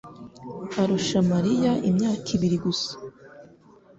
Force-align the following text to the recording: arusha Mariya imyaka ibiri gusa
arusha 0.81 1.19
Mariya 1.31 1.71
imyaka 1.89 2.27
ibiri 2.35 2.57
gusa 2.65 2.91